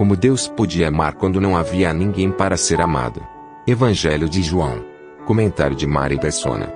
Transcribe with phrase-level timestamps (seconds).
[0.00, 3.22] Como Deus podia amar quando não havia ninguém para ser amado.
[3.66, 4.82] Evangelho de João.
[5.26, 6.72] Comentário de Mari Persona.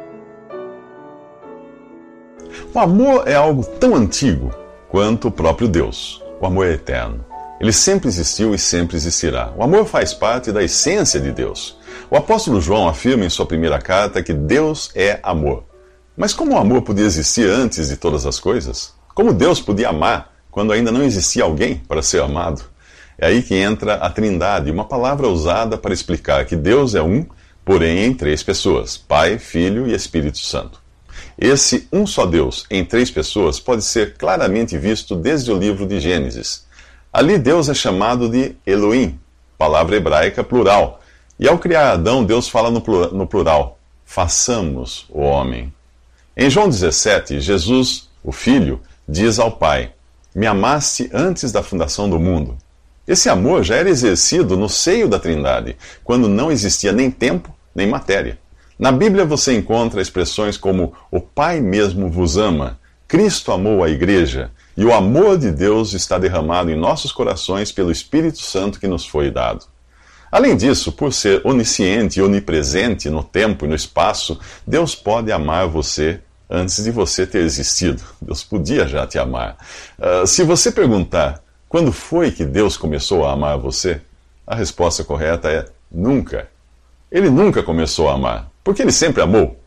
[2.75, 4.55] O amor é algo tão antigo
[4.91, 6.23] quanto o próprio Deus.
[6.39, 7.25] O amor é eterno.
[7.59, 9.55] Ele sempre existiu e sempre existirá.
[9.57, 11.79] O amor faz parte da essência de Deus.
[12.11, 15.65] O apóstolo João afirma em sua primeira carta que Deus é amor.
[16.15, 18.93] Mas como o amor podia existir antes de todas as coisas?
[19.15, 22.74] Como Deus podia amar quando ainda não existia alguém para ser amado?
[23.19, 27.27] É aí que entra a Trindade, uma palavra usada para explicar que Deus é um,
[27.65, 30.83] porém em três pessoas: Pai, Filho e Espírito Santo.
[31.39, 35.99] Esse um só Deus em três pessoas pode ser claramente visto desde o livro de
[35.99, 36.65] Gênesis.
[37.13, 39.19] Ali Deus é chamado de Elohim,
[39.57, 41.01] palavra hebraica plural.
[41.39, 45.73] E ao criar Adão, Deus fala no plural: façamos o homem.
[46.37, 49.93] Em João 17, Jesus, o Filho, diz ao Pai:
[50.35, 52.57] Me amaste antes da fundação do mundo.
[53.07, 57.87] Esse amor já era exercido no seio da Trindade, quando não existia nem tempo nem
[57.87, 58.39] matéria.
[58.79, 64.51] Na Bíblia você encontra expressões como o Pai mesmo vos ama, Cristo amou a igreja
[64.77, 69.07] e o amor de Deus está derramado em nossos corações pelo Espírito Santo que nos
[69.07, 69.67] foi dado.
[70.33, 75.69] Além disso, por ser onisciente e onipresente no tempo e no espaço, Deus pode amar
[75.69, 78.03] você antes de você ter existido.
[78.21, 79.57] Deus podia já te amar.
[79.97, 81.44] Uh, se você perguntar
[81.75, 84.01] quando foi que Deus começou a amar você,
[84.47, 86.47] a resposta correta é nunca.
[87.11, 89.59] Ele nunca começou a amar, porque ele sempre amou.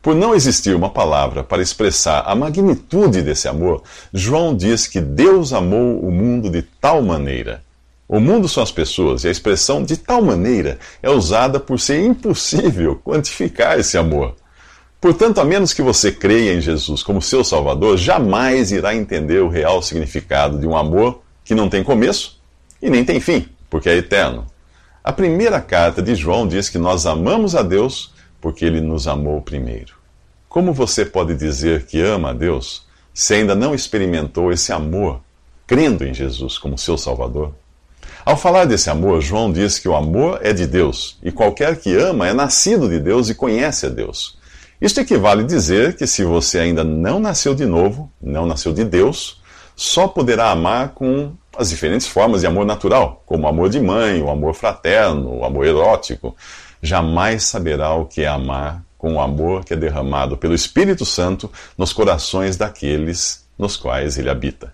[0.00, 3.82] Por não existir uma palavra para expressar a magnitude desse amor,
[4.14, 7.64] João diz que Deus amou o mundo de tal maneira.
[8.08, 12.00] O mundo são as pessoas, e a expressão de tal maneira é usada por ser
[12.00, 14.36] impossível quantificar esse amor.
[15.00, 19.48] Portanto, a menos que você creia em Jesus como seu Salvador, jamais irá entender o
[19.48, 22.40] real significado de um amor que não tem começo
[22.82, 24.46] e nem tem fim, porque é eterno.
[25.02, 29.40] A primeira carta de João diz que nós amamos a Deus porque ele nos amou
[29.40, 29.94] primeiro.
[30.48, 35.20] Como você pode dizer que ama a Deus se ainda não experimentou esse amor,
[35.66, 37.54] crendo em Jesus como seu Salvador?
[38.24, 41.94] Ao falar desse amor, João diz que o amor é de Deus e qualquer que
[41.94, 44.36] ama é nascido de Deus e conhece a Deus.
[44.80, 48.84] Isto equivale a dizer que se você ainda não nasceu de novo, não nasceu de
[48.84, 49.40] Deus,
[49.76, 54.22] só poderá amar com as diferentes formas de amor natural, como o amor de mãe,
[54.22, 56.34] o amor fraterno, o amor erótico.
[56.82, 61.50] Jamais saberá o que é amar com o amor que é derramado pelo Espírito Santo
[61.76, 64.72] nos corações daqueles nos quais ele habita.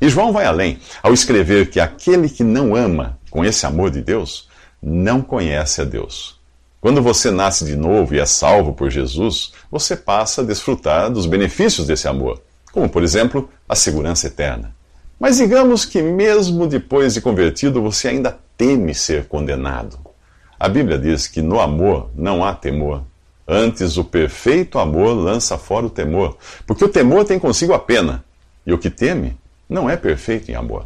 [0.00, 4.00] E João vai além ao escrever que aquele que não ama com esse amor de
[4.00, 4.48] Deus
[4.82, 6.38] não conhece a Deus.
[6.80, 11.26] Quando você nasce de novo e é salvo por Jesus, você passa a desfrutar dos
[11.26, 12.40] benefícios desse amor,
[12.72, 14.74] como, por exemplo, a segurança eterna.
[15.18, 19.98] Mas digamos que, mesmo depois de convertido, você ainda teme ser condenado.
[20.58, 23.02] A Bíblia diz que no amor não há temor,
[23.50, 26.36] Antes, o perfeito amor lança fora o temor,
[26.66, 28.22] porque o temor tem consigo a pena,
[28.66, 30.84] e o que teme não é perfeito em amor.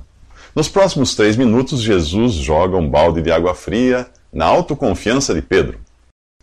[0.55, 5.81] Nos próximos três minutos, Jesus joga um balde de água fria na autoconfiança de Pedro.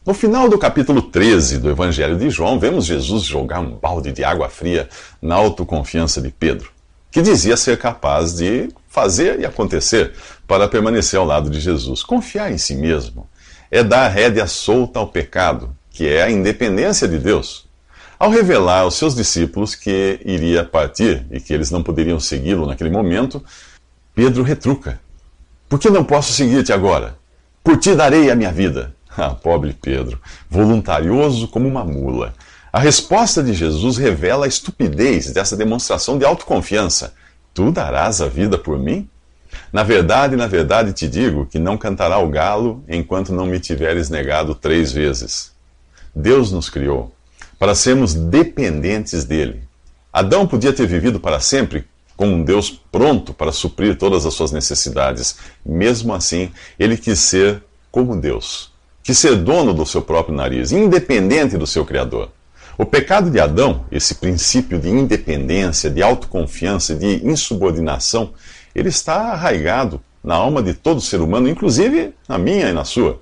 [0.06, 4.24] No final do capítulo 13 do Evangelho de João, vemos Jesus jogar um balde de
[4.24, 4.88] água fria
[5.22, 6.72] na autoconfiança de Pedro,
[7.12, 10.14] que dizia ser capaz de fazer e acontecer
[10.48, 12.02] para permanecer ao lado de Jesus.
[12.02, 13.30] Confiar em si mesmo
[13.70, 17.68] é dar rédea solta ao pecado que é a independência de Deus.
[18.18, 22.90] Ao revelar aos seus discípulos que iria partir e que eles não poderiam segui-lo naquele
[22.90, 23.44] momento,
[24.16, 24.98] Pedro retruca:
[25.68, 27.18] Por que não posso seguir-te agora?
[27.62, 28.96] Por ti darei a minha vida.
[29.18, 30.20] Ah, pobre Pedro,
[30.50, 32.34] voluntarioso como uma mula.
[32.72, 37.14] A resposta de Jesus revela a estupidez dessa demonstração de autoconfiança.
[37.54, 39.10] Tu darás a vida por mim?
[39.74, 44.10] Na verdade, na verdade te digo que não cantará o galo enquanto não me tiveres
[44.10, 45.52] negado três vezes.
[46.16, 47.12] Deus nos criou
[47.58, 49.64] para sermos dependentes dele.
[50.14, 51.86] Adão podia ter vivido para sempre
[52.16, 55.38] com um Deus pronto para suprir todas as suas necessidades.
[55.66, 58.72] Mesmo assim, ele quis ser como Deus,
[59.10, 62.30] quis ser dono do seu próprio nariz, independente do seu Criador.
[62.78, 68.34] O pecado de Adão, esse princípio de independência, de autoconfiança, de insubordinação,
[68.76, 73.20] ele está arraigado na alma de todo ser humano, inclusive na minha e na sua.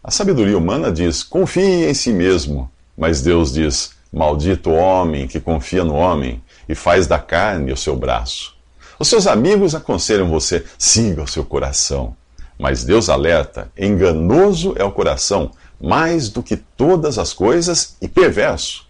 [0.00, 5.82] A sabedoria humana diz: confie em si mesmo, mas Deus diz: maldito homem que confia
[5.82, 8.54] no homem e faz da carne o seu braço.
[8.96, 12.14] Os seus amigos aconselham você: siga o seu coração.
[12.58, 15.50] Mas Deus alerta: enganoso é o coração,
[15.80, 18.86] mais do que todas as coisas, e perverso.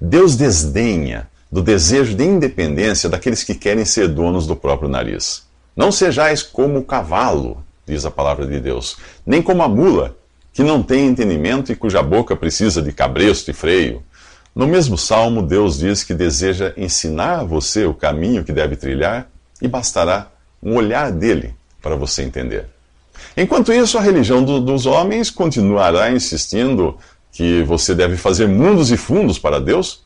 [0.00, 5.44] Deus desdenha do desejo de independência daqueles que querem ser donos do próprio nariz.
[5.74, 10.16] Não sejais como o cavalo, diz a palavra de Deus, nem como a mula,
[10.52, 14.02] que não tem entendimento e cuja boca precisa de cabresto e freio.
[14.54, 19.30] No mesmo salmo, Deus diz que deseja ensinar a você o caminho que deve trilhar
[19.60, 20.30] e bastará
[20.62, 22.75] um olhar dele para você entender.
[23.36, 26.96] Enquanto isso, a religião do, dos homens continuará insistindo
[27.32, 30.04] que você deve fazer mundos e fundos para Deus,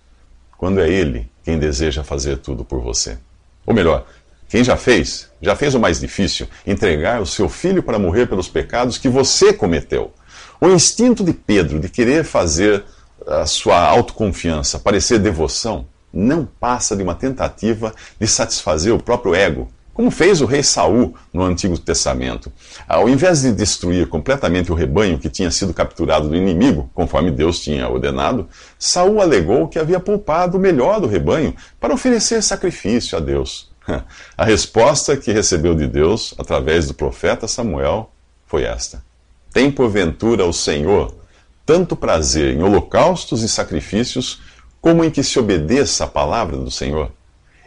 [0.59, 3.19] quando é Ele quem deseja fazer tudo por você.
[3.67, 4.05] Ou melhor,
[4.49, 8.49] quem já fez, já fez o mais difícil, entregar o seu filho para morrer pelos
[8.49, 10.13] pecados que você cometeu.
[10.61, 12.85] O instinto de Pedro de querer fazer
[13.27, 19.71] a sua autoconfiança parecer devoção não passa de uma tentativa de satisfazer o próprio ego
[19.93, 22.53] como fez o rei Saul no Antigo Testamento.
[22.89, 27.61] Ao invés de destruir completamente o rebanho que tinha sido capturado do inimigo, conforme Deus
[27.61, 28.49] tinha ordenado,
[28.79, 33.71] Saul alegou que havia poupado o melhor do rebanho para oferecer sacrifício a Deus.
[34.37, 38.11] A resposta que recebeu de Deus através do profeta Samuel
[38.47, 39.03] foi esta:
[39.53, 41.15] Tem porventura o Senhor
[41.71, 44.41] tanto prazer em holocaustos e sacrifícios,
[44.81, 47.13] como em que se obedeça a palavra do Senhor?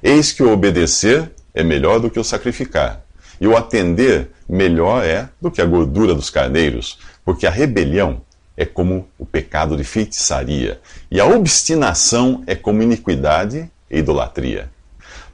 [0.02, 3.04] Eis que o obedecer é melhor do que o sacrificar.
[3.40, 8.22] E o atender melhor é do que a gordura dos carneiros, porque a rebelião
[8.56, 10.80] é como o pecado de feitiçaria,
[11.10, 14.70] e a obstinação é como iniquidade e idolatria.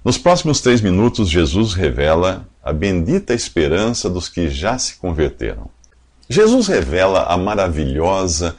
[0.04, 5.70] Nos próximos três minutos, Jesus revela a bendita esperança dos que já se converteram.
[6.30, 8.56] Jesus revela a maravilhosa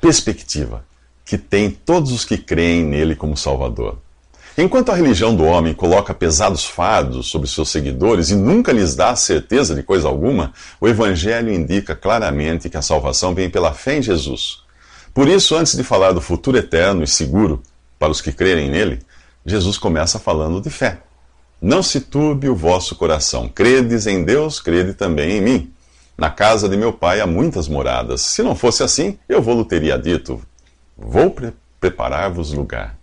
[0.00, 0.84] perspectiva
[1.24, 3.98] que tem todos os que creem nele como Salvador.
[4.56, 9.16] Enquanto a religião do homem coloca pesados fardos sobre seus seguidores e nunca lhes dá
[9.16, 14.02] certeza de coisa alguma, o Evangelho indica claramente que a salvação vem pela fé em
[14.02, 14.58] Jesus.
[15.14, 17.62] Por isso, antes de falar do futuro eterno e seguro
[17.98, 19.00] para os que crerem nele,
[19.44, 20.98] Jesus começa falando de fé.
[21.60, 23.48] Não se turbe o vosso coração.
[23.48, 25.72] Credes em Deus, crede também em mim.
[26.16, 28.20] Na casa de meu pai há muitas moradas.
[28.20, 30.42] Se não fosse assim, eu vou-lhe teria dito:
[30.96, 33.01] Vou pre preparar-vos lugar.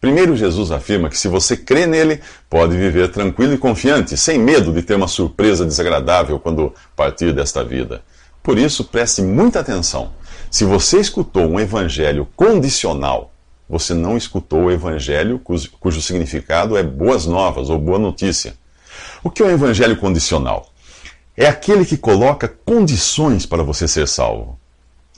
[0.00, 4.72] Primeiro, Jesus afirma que se você crê nele, pode viver tranquilo e confiante, sem medo
[4.72, 8.02] de ter uma surpresa desagradável quando partir desta vida.
[8.42, 10.12] Por isso, preste muita atenção.
[10.50, 13.30] Se você escutou um evangelho condicional,
[13.68, 18.54] você não escutou o evangelho cujo, cujo significado é boas novas ou boa notícia.
[19.22, 20.72] O que é um evangelho condicional?
[21.36, 24.59] É aquele que coloca condições para você ser salvo.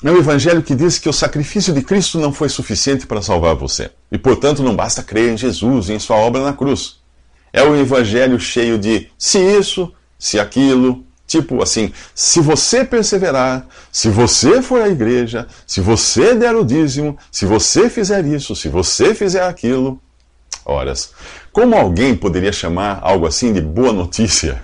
[0.05, 3.55] É o Evangelho que diz que o sacrifício de Cristo não foi suficiente para salvar
[3.55, 3.91] você.
[4.11, 6.97] E, portanto, não basta crer em Jesus e em sua obra na cruz.
[7.53, 11.05] É o Evangelho cheio de se isso, se aquilo.
[11.25, 17.17] Tipo assim, se você perseverar, se você for à igreja, se você der o dízimo,
[17.31, 20.01] se você fizer isso, se você fizer aquilo.
[20.65, 21.13] Horas.
[21.53, 24.63] Como alguém poderia chamar algo assim de boa notícia?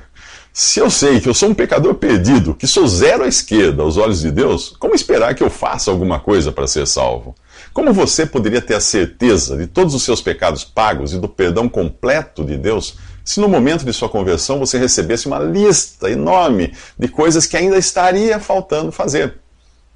[0.60, 3.96] Se eu sei que eu sou um pecador perdido, que sou zero à esquerda aos
[3.96, 7.36] olhos de Deus, como esperar que eu faça alguma coisa para ser salvo?
[7.72, 11.68] Como você poderia ter a certeza de todos os seus pecados pagos e do perdão
[11.68, 17.06] completo de Deus se no momento de sua conversão você recebesse uma lista enorme de
[17.06, 19.38] coisas que ainda estaria faltando fazer?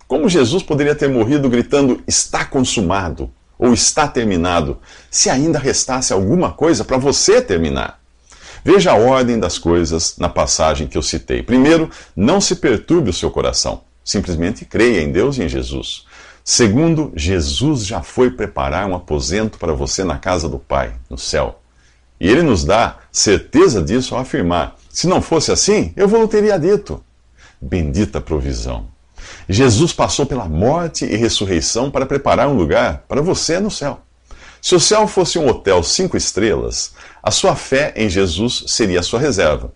[0.07, 3.29] Como Jesus poderia ter morrido gritando está consumado
[3.59, 4.79] ou está terminado,
[5.11, 8.02] se ainda restasse alguma coisa para você terminar?
[8.65, 11.43] Veja a ordem das coisas na passagem que eu citei.
[11.43, 13.83] Primeiro, não se perturbe o seu coração.
[14.05, 16.05] Simplesmente creia em Deus e em Jesus.
[16.45, 21.61] Segundo, Jesus já foi preparar um aposento para você na casa do Pai, no céu.
[22.21, 26.59] E ele nos dá certeza disso ao afirmar: se não fosse assim, eu vou teria
[26.59, 27.03] dito.
[27.61, 28.87] Bendita provisão.
[29.49, 34.01] Jesus passou pela morte e ressurreição para preparar um lugar para você no céu.
[34.63, 39.03] Se o céu fosse um hotel cinco estrelas, a sua fé em Jesus seria a
[39.03, 39.73] sua reserva.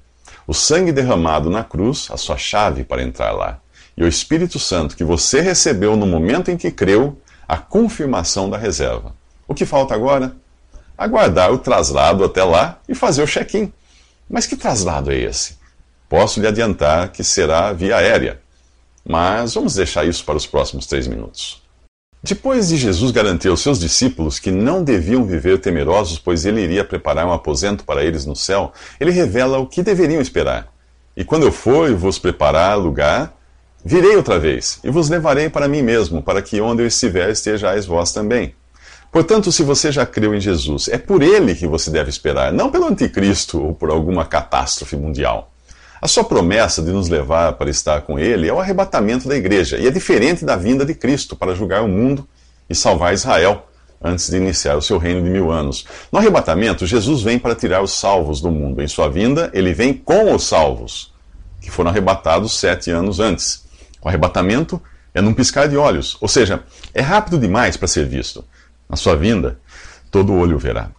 [0.47, 3.59] O sangue derramado na cruz, a sua chave para entrar lá.
[3.97, 8.57] E o Espírito Santo que você recebeu no momento em que creu, a confirmação da
[8.57, 9.13] reserva.
[9.49, 10.37] O que falta agora?
[10.97, 13.73] Aguardar o traslado até lá e fazer o check-in.
[14.31, 15.59] Mas que traslado é esse?
[16.09, 18.41] Posso lhe adiantar que será via aérea.
[19.05, 21.66] Mas vamos deixar isso para os próximos três minutos.
[22.23, 26.85] Depois de Jesus garantir aos seus discípulos que não deviam viver temerosos, pois ele iria
[26.85, 30.69] preparar um aposento para eles no céu, ele revela o que deveriam esperar.
[31.17, 33.33] E quando eu for e vos preparar lugar,
[33.85, 37.87] virei outra vez e vos levarei para mim mesmo, para que onde eu estiver estejais
[37.87, 38.55] vós também.
[39.13, 42.71] Portanto, se você já creu em Jesus, é por ele que você deve esperar, não
[42.71, 45.53] pelo anticristo ou por alguma catástrofe mundial.
[46.01, 49.79] A sua promessa de nos levar para estar com Ele é o arrebatamento da igreja
[49.79, 52.27] e é diferente da vinda de Cristo para julgar o mundo
[52.69, 53.67] e salvar Israel
[54.03, 55.87] antes de iniciar o seu reino de mil anos.
[56.13, 58.83] No arrebatamento, Jesus vem para tirar os salvos do mundo.
[58.83, 61.15] Em sua vinda, ele vem com os salvos,
[61.63, 63.65] que foram arrebatados sete anos antes.
[64.03, 64.81] O arrebatamento
[65.15, 66.63] é num piscar de olhos, ou seja,
[66.93, 68.45] é rápido demais para ser visto.
[68.89, 69.59] Na sua vinda,
[70.11, 70.91] todo olho verá.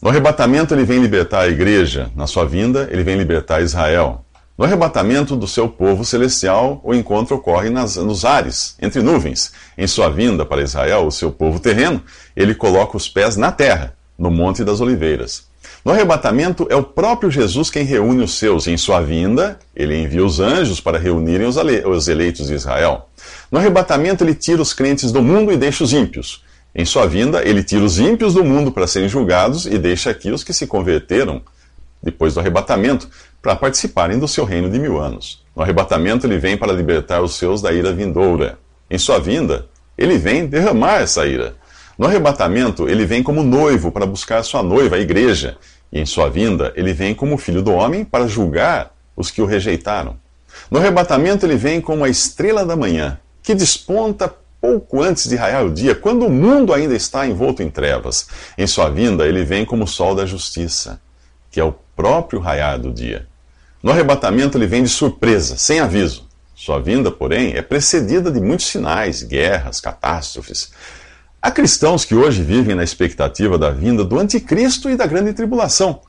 [0.00, 2.10] No arrebatamento, ele vem libertar a igreja.
[2.16, 4.24] Na sua vinda, ele vem libertar Israel.
[4.58, 9.52] No arrebatamento do seu povo celestial, o encontro ocorre nas, nos ares, entre nuvens.
[9.78, 12.02] Em sua vinda para Israel, o seu povo terreno,
[12.34, 15.44] ele coloca os pés na terra, no Monte das Oliveiras.
[15.84, 18.66] No arrebatamento, é o próprio Jesus quem reúne os seus.
[18.66, 23.08] Em sua vinda, ele envia os anjos para reunirem os eleitos de Israel.
[23.52, 26.42] No arrebatamento, ele tira os crentes do mundo e deixa os ímpios.
[26.74, 30.32] Em sua vinda, ele tira os ímpios do mundo para serem julgados e deixa aqui
[30.32, 31.42] os que se converteram
[32.02, 33.08] depois do arrebatamento,
[33.40, 35.44] para participarem do seu reino de mil anos.
[35.54, 38.58] No arrebatamento, ele vem para libertar os seus da ira vindoura.
[38.90, 41.56] Em sua vinda, ele vem derramar essa ira.
[41.98, 45.58] No arrebatamento, ele vem como noivo para buscar sua noiva, a igreja.
[45.92, 49.46] E em sua vinda, ele vem como filho do homem para julgar os que o
[49.46, 50.16] rejeitaram.
[50.70, 55.64] No arrebatamento, ele vem como a estrela da manhã, que desponta pouco antes de raiar
[55.64, 58.28] o dia, quando o mundo ainda está envolto em trevas.
[58.56, 61.00] Em sua vinda, ele vem como o sol da justiça,
[61.58, 63.26] que é o próprio raiar do dia.
[63.82, 66.28] No arrebatamento ele vem de surpresa, sem aviso.
[66.54, 70.70] Sua vinda, porém, é precedida de muitos sinais, guerras, catástrofes.
[71.42, 76.00] Há cristãos que hoje vivem na expectativa da vinda do anticristo e da grande tribulação,